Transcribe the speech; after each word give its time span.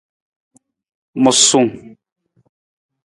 Musung. 1.23 1.69